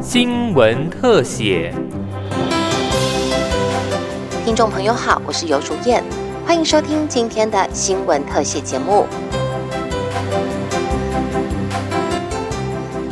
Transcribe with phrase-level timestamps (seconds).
[0.00, 1.72] 新闻特写。
[4.44, 6.04] 听众朋友好，我是尤淑燕，
[6.44, 9.06] 欢迎收听今天的新闻特写节目。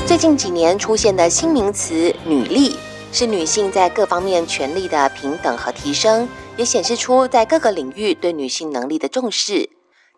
[0.06, 2.76] 最近几年出现的新名词“女力”，
[3.12, 9.70] 是女性在各方面权利的平等和提升，也显示出在各个领域对女性能力的重视。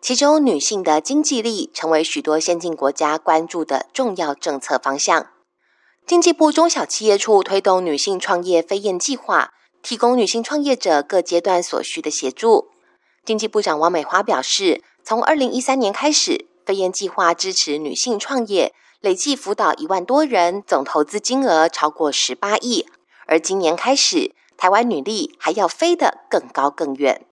[0.03, 5.27] 其中，女性的经济力成为许多先进国家关注的重要政策方向。
[6.05, 12.67] 经济部中小企业处推动女性创业飞燕计划，提供女性创业者各阶段所需的协助。
[13.23, 18.73] 经济部长王美花表示，从二零一三年开始，飞燕计划支持女性创业。
[18.99, 22.85] 累计辅导一万多人，总投资金额超过十八亿。
[23.25, 27.25] 而今年开始，台湾女力还要飞得更高更远。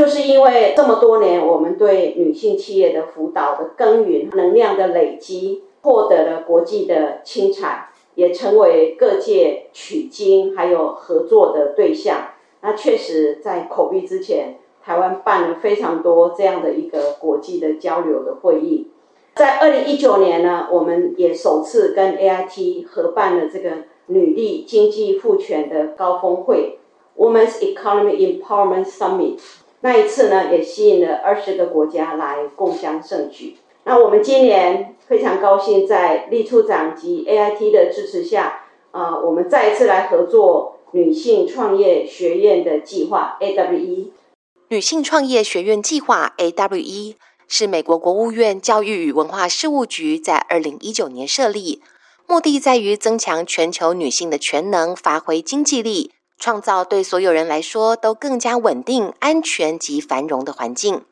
[0.00, 12.28] 就是因为这么多年，我们对女性企业的辅导的耕耘、能量的累积，获得了国际的青睐，也成为各界取经还有合作的对象。
[12.62, 18.86] 那确实在口碑之前，台湾办了非常多这样的一个国际的交流的会议。
[19.34, 23.70] 在二零一九年呢，我们也首次跟 AIT 合办了这个
[24.06, 26.78] 女力经济赋权的高峰会
[27.18, 29.38] （Women's Economy Empowerment Summit）。
[29.82, 33.56] 那一次呢，也吸引了二十个国家来共襄盛举。
[33.84, 44.10] 那我们今年非常高兴，在立处长及 AIT 的支持下，啊，我们再一次来合作女性创业学院的计划 （AWE）。
[44.68, 47.16] 女性创业学院计划 （AWE）。
[47.52, 51.82] 是美国国务院教育与文化事务局在二零一九年设立，
[52.28, 61.04] 目的在于增强全球女性的全能发挥经济力，创造对所有人来说都更加稳定、安全及繁荣的环境。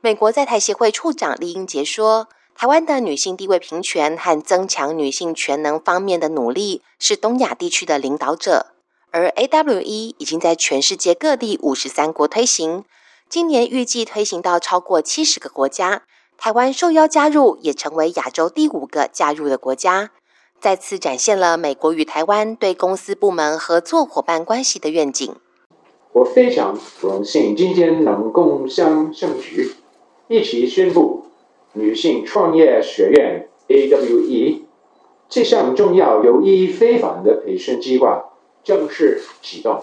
[0.00, 8.68] 美国在台协会处长李英杰说：“台湾的女性地位平权和增强女性全能方面的努力，是东亚地区的领导者，
[9.10, 12.84] 而 AWE 已经在全世界各地五十三国推行。”
[13.28, 16.04] 今年预计推行到超过七十个国家，
[16.38, 20.12] 台湾受邀加入，也成为亚洲第五个加入的国家，
[20.60, 25.34] 再次展现了美国与台湾对公司部门合作伙伴关系的愿景。
[26.12, 29.72] 我非常荣幸今天能共襄盛举，
[30.28, 31.24] 一起宣布
[31.74, 34.62] 女性创业学院 （AWE）
[35.28, 38.24] 这项重要有意义非凡的培训计划
[38.64, 39.82] 正式启动。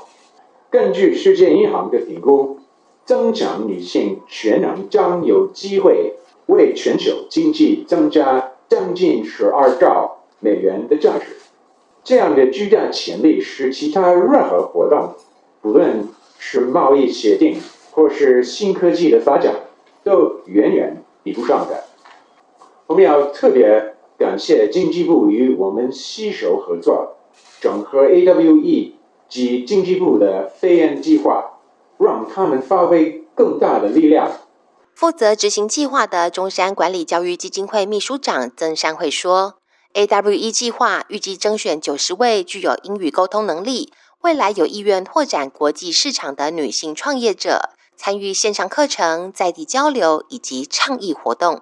[0.69, 2.59] 根据世界银行的评估。
[3.06, 6.16] 增强女性全能将有机会
[6.47, 11.26] 为全球经济增加将近十二兆美元的价值。
[12.04, 15.16] 这样的巨大潜力是其他任何活动，
[15.62, 16.08] 不论
[16.38, 17.60] 是贸易协定
[17.92, 19.56] 或是新科技的发展，
[20.04, 21.86] 都远远比不上的。
[22.86, 27.16] 我们要特别感谢经济部与我们携手合作，
[27.60, 28.92] 整合 AWE
[29.28, 31.52] 及经济部的飞燕计划。
[31.98, 34.30] 让他们发挥更大的力量。
[34.94, 39.56] 负责执行计划的中山管理教育基金会秘书长曾山会说
[39.96, 51.62] ：“AWE 计划预计征选九十位具有英语沟通能力、未来有意愿拓展国际市场的女性创业者，参与线上课程、在地交流以及倡议活动。”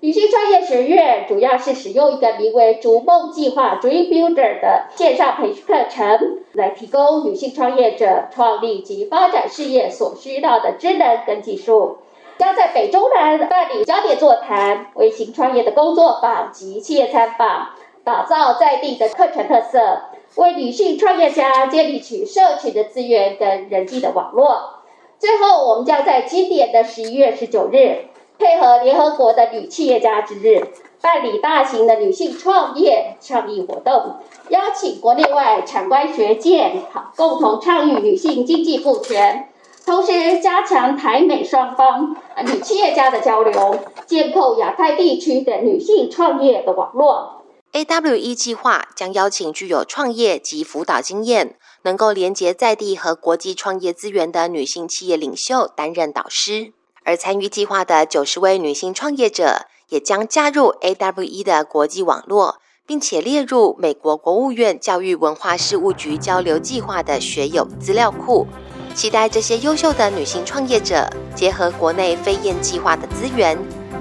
[0.00, 11.98] 女性创业学院主要是使用一个名为“逐梦计划 ”（Dream Builder） 的线上培训课程，来提供女性创业者创立及发展事业所需要的知能跟技术。
[12.38, 17.70] 将在北中南办理焦点座谈、微型创业的工作坊及企业参访，
[18.04, 20.02] 打造在地的课程特色，
[20.36, 24.80] 为女性创业家建立起社群的资源跟人际的网络。
[25.18, 28.06] 最后，我们将在今年的十一月十九日。
[28.38, 30.62] 配合联合国的女企业家之日，
[31.00, 34.16] 办理大型的女性创业倡议活动，
[34.50, 36.72] 邀请国内外产官学界
[37.16, 39.48] 共同倡议女性经济赋权，
[39.86, 47.44] 同时加强台美双方女企业家的交流，建构亚太地区的女性创业的网络。
[47.72, 56.72] AWE 计划将邀请具有创业及辅导经验，能够连接在地和国际创业资源的女性企业领袖担任导师。
[57.04, 68.48] 而参与计划的九十位女性创业者也将加入 AWE 的国际网络，并且列入美国国务院教育文化事务局交流计划的学友资料库。
[68.96, 73.54] 期待这些优秀的女性创业者结合国内飞燕计划的资源，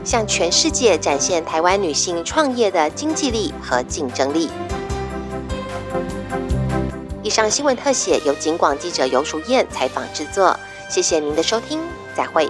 [0.06, 4.50] 向全世界展现台湾女性创业的经济力和竞争力。
[7.22, 10.58] 以上新闻特写由警广记者游淑燕采访制作，
[10.90, 11.82] 谢谢您的收听，
[12.16, 12.50] 再会。